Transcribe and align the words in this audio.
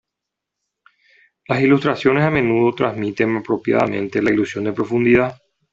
Las 1.47 1.61
ilustraciones 1.61 2.23
a 2.23 2.31
menudo 2.31 2.73
transmiten 2.73 3.37
apropiadamente 3.37 4.23
la 4.23 4.31
ilusión 4.31 4.63
de 4.63 4.73
profundidad. 4.73 5.37